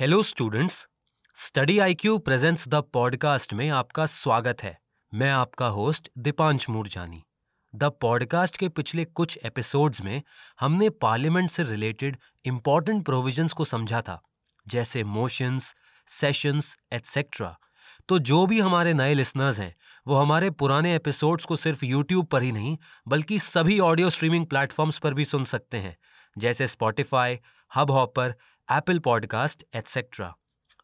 Hello 0.00 0.22
students 0.22 0.76
study 1.36 1.78
IQ 1.78 2.16
presents 2.18 2.66
the 2.68 2.74
podcast 2.74 3.52
में 3.54 3.68
आपका 3.70 4.06
स्वागत 4.06 4.62
है। 4.62 4.78
मैं 5.12 5.30
आपका 5.30 5.66
host 5.66 6.08
Deepansh 6.18 6.68
Moorjani. 6.70 7.22
The 7.74 7.90
podcast 8.00 8.56
के 8.56 8.68
पिछले 8.68 9.04
कुछ 9.04 9.38
एपिसोड्स 9.44 10.00
में 10.02 10.22
हमने 10.60 10.90
पार्लियामेंट 11.02 11.50
से 11.50 11.62
रिलेटेड 11.62 12.16
इंपॉर्टेंट 12.44 13.04
प्रोविजंस 13.04 13.52
को 13.52 13.64
समझा 13.64 14.02
था, 14.02 14.20
जैसे 14.66 15.04
मोशंस 15.04 15.74
सेशंस 16.08 16.76
एटसेट्रा 16.92 17.56
तो 18.08 18.18
जो 18.18 18.46
भी 18.46 18.60
हमारे 18.60 18.92
नए 18.94 19.14
लिसनर्स 19.14 19.58
हैं, 19.60 19.74
वो 20.06 20.14
हमारे 20.14 20.50
पुराने 20.50 20.94
एपिसोड्स 20.96 21.44
को 21.44 21.56
सिर्फ़ 21.56 21.84
यूट्यूब 21.84 22.26
पर 22.26 22.42
ही 22.42 22.52
नहीं, 22.52 22.76
बल्कि 23.08 23.38
सभी 23.38 23.78
ऑडियो 23.80 24.10
स्ट्रीमिंग 24.10 24.46
प्लेटफॉर्म्स 24.46 24.98
पर 24.98 25.14
भी 25.14 25.24
सुन 25.24 25.44
सकते 25.44 25.76
हैं, 25.76 25.96
जैसे 26.38 26.66
Spotify 26.66 27.38
Hubhopper 27.90 28.34
Apple 28.72 28.98
podcast 28.98 29.62
etcetera 29.74 30.34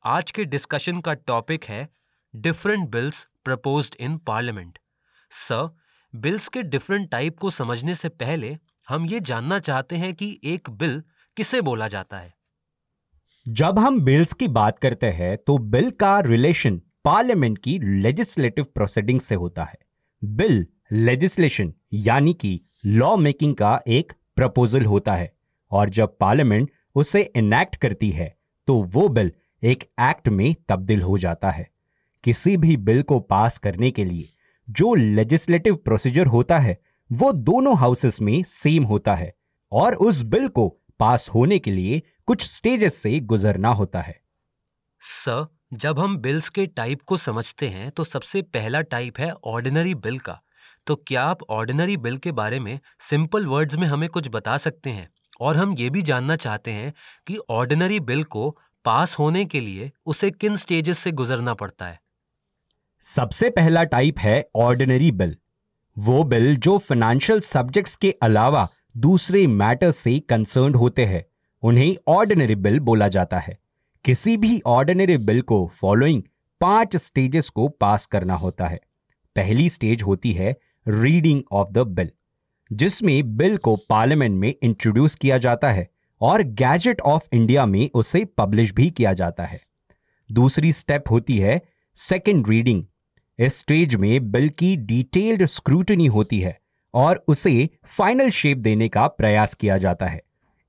आज 0.05 0.31
के 0.31 0.45
डिस्कशन 0.45 1.01
का 1.01 1.13
टॉपिक 1.15 1.65
है 1.65 1.89
different 2.35 2.89
bills 2.89 3.29
proposed 3.45 3.95
in 4.01 4.17
parliament 4.19 4.79
sir 5.31 5.69
bills 6.15 6.49
के 6.49 6.63
डिफरेंट 6.63 7.11
टाइप 7.11 7.39
को 7.39 7.51
समझने 7.51 7.95
से 7.95 8.09
पहले, 8.09 8.57
हम 8.89 9.07
ये 9.07 9.21
जानना 9.21 9.59
चाहते 9.59 9.97
हैं 9.97 10.13
कि 10.15 10.41
एक 10.45 10.71
बिल 10.71 11.03
किसे 11.37 11.61
बोला 11.61 11.89
जाता 11.89 12.19
है। 12.19 12.35
जब 13.47 13.79
हम 13.79 14.01
बिल्स 14.01 14.33
की 14.33 14.49
बात 14.49 14.79
करते 14.79 15.11
हैं 15.11 15.37
तो 15.37 15.59
बिल 15.59 15.91
का 15.91 16.19
रिलेशन 16.21 16.81
पार्लियामेंट 17.05 17.59
की 17.59 17.79
लेजिस्लेटिव 18.03 18.65
प्रोसीडिंग 18.65 19.21
से 19.21 19.35
होता 19.35 19.65
है। 19.65 19.79
बिल 20.23 20.67
लेजिस्लेशन 20.93 21.73
यानी 21.93 22.35
कि 22.35 22.61
लॉ 22.85 23.17
मेकिंग 23.17 23.55
का 23.55 23.81
एक 23.89 24.13
प्रपोजल 24.37 24.85
होता 24.85 25.15
है। 25.15 25.35
और 25.71 25.89
जब 25.89 26.17
पार्लियामेंट 26.19 26.71
उसे 26.97 27.21
इनैक्ट 27.37 27.77
करती 27.77 28.11
है 28.11 28.35
तो 28.69 28.83
वो 28.85 29.09
बिल 29.09 29.33
एक 29.63 29.83
एक्ट 30.01 30.29
में 30.29 30.55
तब्दील 30.69 31.03
हो 31.03 31.19
जाता 31.19 31.51
है। 31.51 31.69
किसी 32.25 32.57
भी 32.57 32.77
बिल 32.77 33.03
को 33.03 33.19
पास 33.21 33.59
करने 33.59 33.91
के 33.91 34.05
लिए 34.05 34.29
जो 34.69 34.95
लेजिस्लेटिव 34.95 35.77
प्रोसीजर 35.77 36.27
होता 36.27 36.59
है, 36.59 36.77
वो 37.11 37.33
दोनों 37.33 37.77
हाउसेस 37.79 38.21
में 38.21 38.43
सेम 38.43 38.85
होता 38.85 39.15
है 39.15 39.33
और 39.73 39.95
उस 39.95 40.23
बिल 40.25 40.49
को 40.49 40.69
पास 41.01 41.29
होने 41.29 41.59
के 41.59 41.71
लिए 41.71 42.01
कुछ 42.27 42.49
स्टेजेस 42.51 42.95
से 42.95 43.19
गुजरना 43.23 43.69
होता 43.69 44.01
है। 44.01 44.21
सर, 45.03 45.47
जब 45.73 45.99
हम 45.99 46.17
बिल्स 46.17 46.49
के 46.49 46.67
टाइप 46.67 47.03
को 47.03 47.17
समझते 47.17 47.69
हैं 47.69 47.91
तो 47.91 48.05
सबसे 48.05 48.43
पहला 48.43 48.81
टाइप 48.81 49.19
है 49.19 49.33
ऑर्डिनरी 49.45 49.95
बिल 49.97 50.19
का। 50.19 50.41
तो 50.87 50.97
क्या 50.97 51.23
आप 51.23 51.43
ऑर्डिनरी 51.51 51.97
बिल 51.97 52.17
के 52.19 52.33
बारे 52.33 52.61
में 52.61 52.79
सिंपल 53.01 53.47
वर्ड्स 53.47 53.77
में 53.77 53.87
हमें 53.87 54.09
कुछ 54.09 54.29
बता 54.29 54.57
सकते 54.57 54.91
हैं? 54.91 55.09
और 55.41 55.57
हम 55.57 55.75
ये 55.75 55.91
भी 55.91 56.03
जानना 56.03 56.37
चाहते 56.37 56.71
हैं 56.71 56.93
कि 57.27 57.39
ऑर्डिनरी 57.51 58.01
बिल 58.01 58.25
को 58.25 58.59
पास 58.85 59.19
होने 59.19 59.45
के 59.45 59.61
लिए 59.61 59.91
उसे 60.07 60.31
किन 60.31 60.57
स्टेजेस 60.57 60.99
से 60.99 61.13
गुजरना 61.13 61.55
पड़ता 61.55 61.87
है। 61.87 62.01
सबसे 63.01 63.51
पहला 63.51 63.85
टाइप 63.85 64.19
है 64.19 64.49
ऑर्डिनरी 64.57 65.11
बिल 65.13 65.37
वो 65.99 66.25
बिल 66.25 66.57
जो 66.57 66.79
फाइनेंशियल 66.79 67.41
सब्जेक्ट्स 67.41 67.97
के 67.97 68.11
अलावा 68.23 68.69
दूसरे 68.97 69.47
मैटर 69.47 69.91
से 69.91 70.19
कंसर्न 70.19 70.75
होते 70.75 71.05
हैं, 71.05 71.25
उन्हें 71.63 71.97
ऑर्डिनरी 72.09 72.55
बिल 72.55 72.81
बोला 72.81 73.09
जाता 73.09 73.39
है। 73.39 73.59
किसी 74.05 74.37
भी 74.37 74.61
ऑर्डिनरी 74.67 75.17
बिल 75.19 75.41
को 75.41 75.67
फॉलोइंग 75.67 76.23
पाँच 76.61 76.97
स्टेजेस 76.97 77.49
को 77.49 77.69
पास 77.69 78.07
करना 78.07 78.35
होता 78.35 78.67
है। 78.67 78.81
पहली 79.37 79.69
स्टेज 79.69 80.03
होती 80.03 80.33
है 80.33 80.57
रीडिंग 80.89 81.43
ऑफ़ 81.53 81.69
द 81.69 81.79
बिल 81.79 82.11
जिसमें 82.73 83.37
बिल 83.37 83.57
को 83.57 83.77
पार्लियामेंट 83.77 84.39
में 84.41 84.55
इंट्रोड्यूस 84.63 85.15
किया 85.15 85.39
जाता 85.39 85.71
है 85.71 85.89
और 86.21 86.43
गैजेट 86.43 87.01
ऑफ़ 87.01 87.29
इंडिया 87.33 87.67
में 87.67 87.89
उसे 87.95 88.25
पब्लिश 88.25 88.73
भी 88.73 88.91
किया 88.91 89.13
जाता 89.13 89.45
है। 89.45 89.61
दूसरी 90.31 90.73
स्टेप 90.73 91.05
होती 91.11 91.39
है 91.39 91.61
सेकेंड 91.95 92.49
रीडिंग 92.49 92.85
इस 93.39 93.57
स्टेज 93.57 93.95
में 93.95 94.31
बिल 94.31 94.49
की 94.49 94.77
डिटेल्ड 94.77 95.45
स्क्रूटनी 95.45 96.07
होती 96.07 96.41
है 96.41 96.59
और 96.95 97.25
उसे 97.29 97.69
फाइनल 97.87 98.31
शेप 98.31 98.59
देने 98.59 98.89
का 98.89 99.07
प्रयास 99.07 99.55
किया 99.55 99.79
जाता 99.79 100.07
है। 100.07 100.23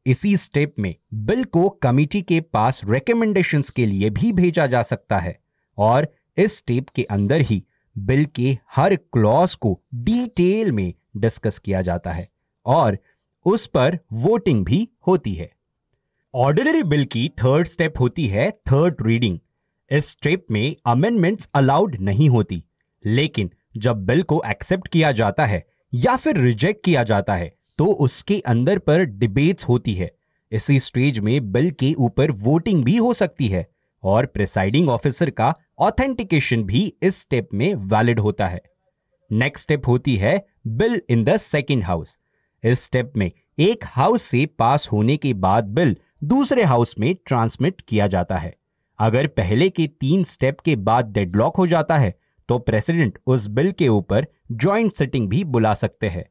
इसी 0.06 0.38
स्टेप 0.38 0.76
में 0.80 0.96
बिल 1.14 1.44
को 1.44 1.70
कमिटी 1.70 2.22
के 2.22 2.42
पास 2.42 2.82
रिकमेंडेशंस 2.90 3.70
के 3.70 3.86
लिए 3.86 4.10
भी 4.10 4.32
भेजा 4.34 4.68
जा 4.68 4.82
सकता 4.82 5.20
है 5.20 5.40
और 5.78 6.08
इस 6.38 6.58
स्टेप 6.58 6.90
के 6.90 7.04
अंदर 7.04 7.42
ही 7.42 7.64
बिल 7.98 8.26
के 8.26 8.58
हर 8.76 8.96
क्लॉज 8.96 9.56
को 9.56 9.82
डिटेल 9.96 10.72
में 10.72 10.94
डिस्कस 11.18 11.58
किया 11.60 11.82
जाता 11.82 12.12
है 12.12 12.28
और 12.66 12.98
उस 13.46 13.66
पर 13.68 13.98
वोटिंग 14.14 14.64
भी 14.66 14.88
होती 15.08 15.34
है। 15.34 15.50
ऑर्डिनरी 16.34 16.84
बिल 16.84 17.06
की 17.06 17.28
थर्ड 17.40 17.68
स्टेप 17.68 18.00
होती 18.00 18.28
है 18.28 18.50
थर्ड 18.52 18.96
रीडिंग। 19.02 19.40
इस 19.92 20.08
स्टेप 20.08 20.46
में 20.52 20.76
अमेंडमेंट्स 20.86 21.50
अलाउड 21.56 21.96
नहीं 22.00 22.30
होती, 22.30 22.64
लेकिन 23.04 23.50
जब 23.78 24.06
बिल 24.06 24.22
को 24.24 24.42
एक्सेप्ट 24.48 24.88
किया 24.88 25.12
जाता 25.14 25.46
है 25.46 25.64
या 25.94 26.16
फिर 26.16 26.38
रिजेक्ट 26.38 26.84
किया 26.86 27.04
जाता 27.04 27.36
है 27.36 27.52
तो 27.80 27.86
उसके 27.86 28.40
अंदर 28.48 28.80
पर 28.80 29.04
डिबेट्स 29.04 29.68
होती 29.68 29.94
है। 29.94 30.10
इसी 30.52 30.80
स्टेज 30.80 31.20
में 31.20 31.52
बिल 31.52 31.70
के 31.72 31.94
ऊपर 31.96 32.32
वोटिंग 32.42 32.84
भी 32.84 32.96
हो 32.98 33.14
सकती 33.14 33.48
है 33.48 33.66
और 34.04 34.26
प्रिसाइडिंग 34.26 34.90
ऑफिसर 34.90 35.30
का 35.30 35.54
ऑथेंटिकेशन 35.80 36.64
भी 36.64 36.82
इस 37.02 37.22
स्टेप 37.22 37.50
में 37.54 37.74
वैलिड 37.88 38.20
होता 38.20 38.48
है। 38.48 38.62
नेक्स्ट 39.32 39.64
स्टेप 39.64 39.88
होती 39.88 40.16
है 40.16 40.38
bill 40.68 41.02
in 41.10 41.24
the 41.24 41.36
second 41.38 41.84
house. 41.84 42.18
इस 42.64 42.82
स्टेप 42.82 43.12
में 43.18 43.32
एक 43.60 43.84
हाउस 43.86 44.22
से 44.22 44.46
पास 44.60 44.88
होने 44.92 45.16
के 45.18 45.34
बाद 45.36 45.66
बिल 45.70 45.96
दूसरे 46.24 46.64
हाउस 46.64 46.94
में 47.00 47.14
ट्रांसमिट 47.26 47.82
किया 47.82 48.08
जाता 48.08 48.38
है। 48.38 48.54
अगर 49.00 49.28
पहले 49.28 49.70
के 49.70 49.88
तीन 49.88 50.24
स्टेप 50.24 50.60
के 50.60 50.76
बाद 50.76 51.12
डेडलॉक 51.14 51.58
हो 51.58 51.68
जाता 51.68 51.98
है 51.98 52.14
तो 52.50 52.58
प्रेसिडेंट 52.60 53.18
उस 53.28 53.48
बिल 53.50 53.72
के 53.72 53.88
ऊपर 53.88 54.26
ज्वाइंट 54.52 54.92
सिटिंग 54.94 55.30
भी 55.30 55.44
बुला 55.46 55.74
सकते 55.74 56.10
हैं। 56.10 56.26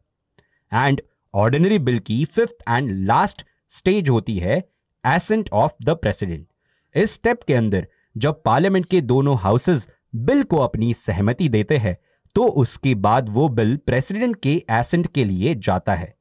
एंड 0.72 1.00
ऑर्डिनरी 1.34 1.78
बिल 1.78 1.98
की 1.98 2.24
फिफ्थ 2.24 2.64
एंड 2.68 2.90
लास्ट 3.06 3.44
स्टेज 3.68 4.08
होती 4.08 4.38
है, 4.38 4.56
एसेंट 5.04 5.48
ऑफ़ 5.52 5.72
द 5.84 5.90
प्रेसिडेंट। 5.92 6.46
इस 6.94 7.12
स्टेप 7.12 7.42
के 7.42 7.54
अंदर 7.54 7.86
जब 8.16 8.42
पार्लियामेंट 8.42 8.86
के 8.86 9.00
दोनों 9.02 9.36
हाउसेस 9.38 9.88
बिल 10.14 10.42
को 10.42 10.58
अपनी 10.58 10.92
सहमति 10.94 11.48
देते 11.48 11.76
हैं 11.76 11.96
तो 12.36 12.42
उसके 12.54 12.94
बाद 12.94 13.28
वो 13.28 13.48
बिल 13.48 13.76
प्रेसिडेंट 13.76 14.36
के 14.42 14.54
एसेंट 14.70 15.06
के 15.06 15.24
लिए 15.24 15.54
जाता 15.54 15.94
है। 15.94 16.14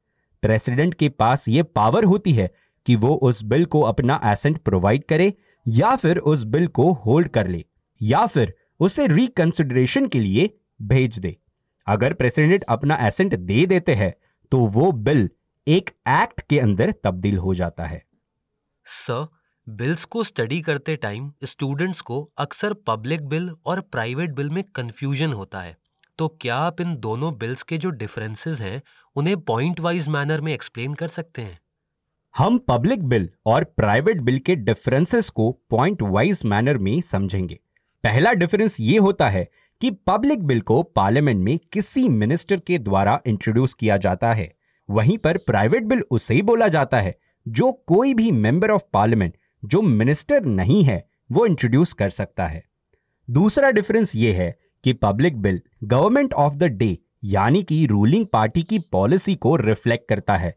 प्रेसिडेंट 0.44 0.94
के 0.94 1.10
पास 1.10 1.48
ये 1.50 1.64
पावर 1.64 2.04
होती 2.04 2.34
है 2.34 2.50
कि 2.86 2.96
वो 2.96 3.16
उस 3.24 3.44
बिल 3.44 3.66
को 3.66 3.82
अपना 3.82 4.20
एसेंट 4.26 4.58
प्रोवाइड 4.58 5.04
करे 5.04 5.34
या 5.66 5.96
फिर 5.96 6.18
उस 6.18 6.44
बिल 6.46 6.68
को 6.70 6.92
होल्ड 7.06 7.28
कर 7.28 7.48
ले 7.48 7.64
या 8.02 8.26
फिर 8.26 8.54
उसे 8.80 9.08
रिकंसिडरेशन 9.08 10.08
के 10.08 10.20
लिए 10.20 10.50
भेज 10.82 11.20
दे। 11.20 11.36
अगर 11.88 12.14
प्रेसिडेंट 12.14 12.64
अपना 12.70 12.98
एसेंट 13.02 13.36
दे 13.36 13.66
देते 13.66 13.96
हैं 13.96 14.14
तो 14.52 14.66
वो 14.70 14.92
बिल 14.92 15.30
एक 15.68 15.90
एक्ट 16.10 16.42
के 16.42 16.60
अंदर 16.60 16.92
तब्दील 17.04 17.38
हो 17.38 17.54
जाता 17.54 17.86
है। 17.86 18.04
सर, 18.86 19.28
बिल्स 19.68 20.06
को 20.06 20.24
स्टडी 20.24 20.62
करते 20.62 20.96
टाइम 20.96 21.32
स्टूडेंट्स 21.44 22.02
को 22.02 22.30
अक्सर 22.38 22.74
पब्लिक 22.88 23.28
बिल 23.28 23.50
और 23.66 23.82
प्राइवेट 23.82 24.32
बिल 24.32 24.50
में 24.50 24.64
कंफ्यूजन 24.76 25.34
होता 25.34 25.62
है। 25.62 25.78
तो 26.18 26.28
क्या 26.42 26.56
आप 26.56 26.82
इन 26.82 26.96
दोनों 26.96 27.38
बिल्स 27.38 27.64
के 27.64 27.78
जो 27.78 27.90
डिफरेंसेस 27.90 28.62
हैं, 28.62 28.82
उन्हें 29.16 29.42
पॉइंट 29.42 29.80
वाइज 29.80 30.08
मैनर 30.08 30.42
में 30.42 30.54
एक्सप्लेन 30.54 30.94
कर 30.94 31.08
सकते 31.08 31.42
हैं? 31.42 31.60
हम 32.38 32.58
पब्लिक 32.58 33.04
बिल 33.04 33.30
और 33.46 33.64
प्राइवेट 33.64 34.22
बिल 34.22 34.40
के 34.40 34.56
डिफरेंसेस 34.56 35.30
को 35.30 35.52
पॉइंट 35.70 36.02
वाइज 36.02 36.42
मैनर 36.46 36.78
में 36.78 37.02
समझेंगे। 37.02 37.60
पहला 38.04 38.34
डिफरेंस 38.34 38.78
ये 38.80 38.98
होता 38.98 39.30
है 39.30 39.50
कि 39.82 39.92
पब्लिक 39.92 40.44
बिल 40.44 40.62
को 40.62 40.84
पार्लियामेंट 40.84 41.40
में 41.40 41.60
किसी 41.74 42.10
मिनिस्टर 42.10 42.60
के 42.60 42.78
द्वारा 42.78 43.22
इंट्रोड्यूस 43.26 43.74
किया 43.74 43.98
जाता 43.98 44.34
है। 44.34 44.56
वहीं 44.90 45.18
पर 45.18 45.38
प्राइवेट 45.38 45.84
बिल 45.84 46.04
उसे 46.12 46.34
ही 46.34 46.42
बोला 46.42 46.68
जाता 46.68 47.00
है, 47.00 47.20
जो 47.48 47.72
कोई 47.72 48.14
भी 48.14 48.32
मेंबर 48.32 48.72
ऑफ़ 48.72 48.84
पार्लियामेंट 48.94 49.38
जो 49.66 49.82
मिनिस्टर 49.82 50.46
नहीं 50.46 50.84
है, 50.84 51.10
वो 51.32 51.46
इंट्रोड्यूस 51.46 51.94
कर 51.94 52.10
सकता 52.10 52.48
है। 52.48 52.64
दूसरा 53.30 53.72
डिफरेंस 53.72 54.16
ये 54.16 54.34
है 54.34 54.58
कि 54.86 54.94
public 54.94 55.42
bill 55.42 55.62
government 55.84 56.34
of 56.34 56.56
the 56.56 56.64
day, 56.64 56.98
यानी 57.24 57.64
कि 57.64 57.86
रूलिंग 57.86 58.26
पार्टी 58.26 58.64
की 58.64 58.80
पॉलिसी 58.92 59.36
को 59.36 59.56
रिफ्लेक्ट 59.56 60.08
करता 60.10 60.36
है। 60.36 60.56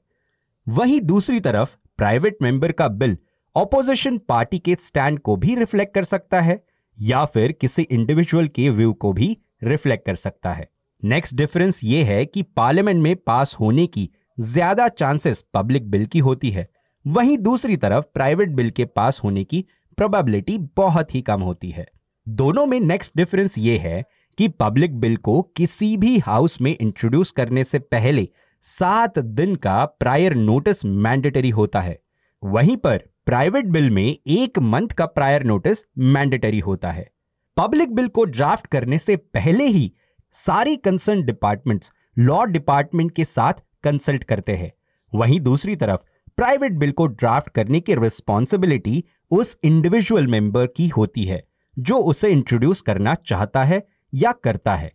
वहीं 0.66 1.00
दूसरी 1.00 1.40
तरफ़, 1.40 1.76
प्राइवेट 1.98 2.36
मेंबर 2.42 2.72
का 2.72 2.88
बिल 2.88 3.16
ऑपोजिशन 3.56 4.18
पार्टी 4.18 4.58
के 4.58 4.74
स्टैंड 4.80 5.18
को 5.18 5.36
भी 5.36 5.54
रिफ्लेक्ट 5.54 5.94
कर 5.94 6.04
सकता 6.04 6.40
है, 6.40 6.62
या 6.98 7.24
फिर 7.24 7.52
किसी 7.52 7.82
इंडिविजुअल 7.82 8.48
के 8.48 8.68
व्यू 8.70 8.92
को 8.92 9.12
भी 9.12 9.36
रिफ्लेक्ट 9.64 10.06
कर 10.06 10.14
सकता 10.14 10.52
है। 10.52 10.68
नेक्स्ट 11.02 11.36
डिफरेंस 11.36 11.80
ये 11.84 12.02
है 12.02 12.24
कि 12.24 12.42
पार्लियामेंट 12.56 13.02
में 13.02 13.14
पास 13.16 13.56
होने 13.60 13.86
की 13.86 14.08
ज़्यादा 14.38 14.88
चांसेस 14.88 15.44
पब्लिक 15.54 15.90
बिल 15.90 16.06
की 16.06 16.18
होती 16.18 16.50
है। 16.50 16.68
वहीं 17.04 17.38
दूसरी 17.38 17.76
तरफ़, 17.76 18.04
प्राइवेट 18.14 18.48
बिल 18.48 18.70
के 18.70 18.84
पास 18.84 19.20
होने 19.24 19.44
की 19.44 19.64
प्रोबेबिलिटी 19.98 20.58
बहुत 20.76 21.14
ही 21.14 21.20
कम 21.22 21.40
होती 21.40 21.70
है। 21.70 21.86
दोनों 22.26 22.66
में 22.66 22.78
नेक्स्ट 22.80 23.12
डिफरेंस 23.16 23.58
ये 23.58 23.76
है 23.78 24.04
कि 24.38 24.48
पब्लिक 24.48 24.98
बिल 25.00 25.16
को 25.16 25.40
किसी 25.56 25.96
भी 25.96 26.18
हाउस 26.18 26.60
में 26.60 26.76
इंट्रोड्यूस 26.80 27.30
करने 27.30 27.64
से 27.64 27.78
पहले 27.78 28.28
सात 28.62 29.18
दिन 29.18 29.54
का 29.56 29.84
प्रायर 29.84 30.34
नोटिस 30.34 30.84
मैंडेटरी 30.84 31.50
होता 31.50 31.80
है। 31.80 31.98
वहीं 32.42 32.76
पर 32.76 33.02
प्राइवेट 33.26 33.64
बिल 33.64 33.90
में 33.90 34.16
एक 34.26 34.58
मंथ 34.58 34.88
का 34.88 35.06
प्रायर 35.06 35.42
नोटिस 35.42 35.84
मैंडेटरी 35.98 36.58
होता 36.58 36.90
है। 36.90 37.08
पब्लिक 37.56 37.94
बिल 37.94 38.08
को 38.08 38.24
ड्राफ्ट 38.24 38.66
करने 38.66 38.98
से 38.98 39.16
पहले 39.16 39.64
ही 39.64 39.92
सारी 40.32 40.76
कंसर्न 40.76 41.24
डिपार्टमेंट्स 41.24 41.92
लॉ 42.18 42.44
डिपार्टमेंट 42.44 43.14
के 43.14 43.24
साथ 43.24 43.64
कंसल्ट 43.84 44.24
करते 44.24 44.56
हैं। 44.56 44.72
वहीं 45.12 45.40
दूसरी 45.40 45.76
तरफ़ 45.76 46.04
प्राइवेट 46.36 46.72
बिल 46.72 46.92
को 46.92 47.06
ड्राफ्ट 47.06 47.48
करने 47.48 47.80
की 47.80 47.94
रिस्पॉन्सिबिलिटी 47.94 49.04
उस 49.30 49.56
इंडिविजुअल 49.64 50.26
मेंबर 50.26 50.66
की 50.66 50.88
होती 50.88 51.24
है, 51.24 51.44
जो 51.76 51.96
उसे 51.96 52.28
इंट्रोड्यूस 52.28 52.80
करना 52.80 53.14
चाहता 53.14 53.64
है 53.64 53.86
या 54.12 54.32
करता 54.44 54.74
है। 54.74 54.92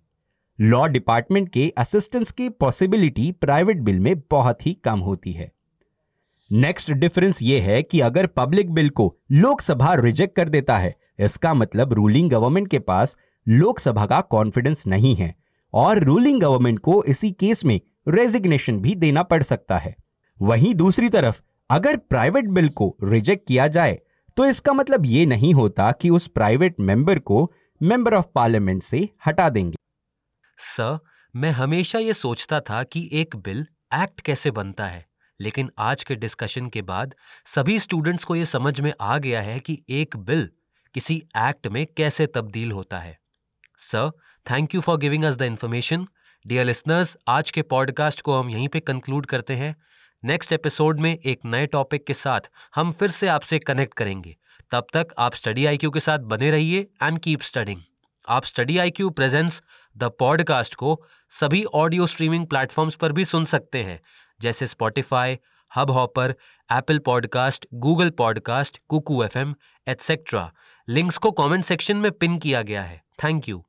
लॉ 0.60 0.86
डिपार्टमेंट 0.88 1.50
के 1.50 1.72
असिस्टेंस 1.78 2.32
की 2.32 2.50
पॉसिबिलिटी 2.50 3.32
प्राइवेट 3.32 3.78
बिल 3.78 4.00
में 4.00 4.16
बहुत 4.32 4.66
ही 4.66 4.74
कम 4.74 5.00
होती 5.00 5.32
है। 5.32 5.52
नेक्स्ट 6.52 6.92
डिफरेंस 6.92 7.42
यह 7.44 7.64
है 7.64 7.82
कि 7.84 8.00
अगर 8.00 8.28
पब्लिक 8.28 8.72
बिल 8.72 8.90
को 8.90 9.16
लोकसभा 9.32 9.94
रिजेक्ट 9.94 10.36
कर 10.36 10.50
देता 10.50 10.78
है, 10.78 10.96
इसका 11.20 11.54
मतलब 11.54 11.94
रूलिंग 11.94 12.30
गवर्नमेंट 12.30 12.68
के 12.68 12.80
पास 12.80 13.16
लोकसभा 13.48 14.06
का 14.06 14.20
कॉन्फिडेंस 14.22 14.86
नहीं 14.88 15.16
है 15.16 15.34
और 15.74 16.04
रूलिंग 16.04 16.42
गवर्नमेंट 16.42 16.80
को 16.80 17.04
इसी 17.04 17.32
केस 17.32 17.66
में 17.66 17.80
रेजिग्नेशन 18.08 18.80
भी 18.80 18.96
देना 18.96 19.24
पड़ 19.24 19.42
सकता 19.44 19.78
है। 19.78 19.96
वहीं 20.40 20.74
दूसरी 20.76 21.10
तरफ़, 21.10 21.42
अगर 21.70 21.98
प्राइवेट 21.98 22.46
बिल 22.46 22.70
को 22.70 22.96
रिजेक्ट 23.04 23.48
किया 23.48 23.68
जाए 23.68 24.00
तो 24.38 24.46
इसका 24.46 24.74
मतलब 24.74 25.06
यह 25.06 25.26
नहीं 25.28 25.54
होता 25.54 25.92
कि 25.92 26.10
उस 26.10 26.28
प्राइवेट 26.28 26.80
मेंबर 26.80 27.20
को 27.20 27.52
मेंबर 27.84 28.14
ऑफ़ 28.14 28.26
पार्लियामेंट 28.36 28.84
से 28.84 29.10
हटा 29.28 29.50
देंगे। 29.50 29.76
सर, 30.58 31.00
मैं 31.36 31.52
हमेशा 31.52 32.00
ये 32.00 32.14
सोचता 32.14 32.60
था 32.60 32.84
कि 32.84 33.10
एक 33.14 33.36
बिल 33.36 33.66
एक्ट 33.94 34.22
कैसे 34.22 34.52
बनता 34.52 34.86
है, 34.86 35.06
लेकिन 35.42 35.72
आज 35.80 36.04
के 36.04 36.16
डिस्कशन 36.16 36.70
के 36.70 36.82
बाद 36.82 37.16
सभी 37.46 37.80
स्टूडेंट्स 37.80 38.24
को 38.24 38.36
यह 38.36 38.44
समझ 38.44 38.82
में 38.82 38.94
आ 39.02 39.18
गया 39.18 39.42
है 39.42 39.60
कि 39.60 39.84
एक 39.90 40.18
बिल 40.18 40.50
किसी 40.94 41.24
एक्ट 41.38 41.68
में 41.68 41.86
कैसे 41.98 42.28
तब्दील 42.28 42.72
होता 42.72 43.00
है। 43.00 43.20
Sir, 43.78 44.12
thank 44.52 44.76
you 44.76 44.82
for 44.82 44.98
giving 44.98 45.24
us 45.24 45.36
the 45.36 45.42
information. 45.42 46.08
Dear 46.48 46.66
listeners, 46.66 47.18
आज 47.28 47.52
के 47.52 47.62
पॉडकास्ट 47.62 48.22
को 48.22 48.40
हम 48.40 48.50
यहीं 48.50 48.68
पे 48.68 48.80
कंक्लूड 48.80 49.26
करते 49.26 49.56
हैं। 49.56 49.76
नेक्स्ट 50.24 50.54
एपिसोड 50.54 51.00
में 51.00 51.18
एक 51.18 51.40
नए 51.46 51.66
टॉपिक 51.66 52.08
के 52.08 52.14
साथ 52.14 52.42
हम 52.76 52.92
फिर 52.92 53.12
से 53.12 53.28
आपसे 53.28 53.60
कनेक्ट 53.60 53.94
करेंगे। 53.94 54.38
तब 54.72 54.88
तक 54.94 55.08
आप 55.18 55.34
स्टडी 55.34 55.66
आईक्यू 55.66 55.92
के 55.92 56.00
साथ 56.00 56.20
बने 56.20 56.52
रहिए 56.52 56.80
एंड 57.04 57.20
कीप 57.20 57.42
स्टडिंग 57.42 57.82
आप 58.30 58.44
study 58.44 58.78
I 58.78 58.92
Q 58.92 59.10
presents 59.10 59.62
the 59.98 60.04
podcast 60.04 60.76
को 60.76 61.04
सभी 61.30 61.64
ऑडियो 61.64 62.06
स्ट्रीमिंग 62.06 62.48
प्लेटफॉर्म्स 62.48 62.96
पर 62.96 63.12
भी 63.12 63.26
सुन 63.26 63.46
सकते 63.46 63.84
हैं, 63.84 64.00
जैसे 64.42 64.68
Spotify 64.68 65.38
Hubhopper 65.92 66.36
Apple 66.72 67.00
podcast 67.00 67.68
Google 67.74 68.10
podcast 68.10 68.82
Kuku 68.88 69.24
F 69.24 69.38
M 69.38 69.56
etcetera 69.88 70.52
links 70.90 71.18
को 71.18 71.32
कमेंट 71.32 71.66
सेक्शन 71.66 71.98
में 71.98 72.12
पिन 72.12 72.38
किया 72.38 72.62
गया 72.62 72.84
है. 72.84 73.04
Thank 73.24 73.50
you 73.50 73.66